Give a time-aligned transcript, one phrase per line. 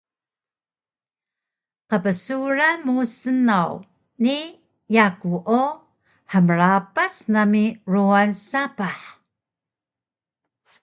[1.89, 3.71] Qbsuran mu snaw
[4.23, 4.37] ni
[4.95, 5.61] yaku o
[6.31, 8.99] hmrapas nami ruwan sapah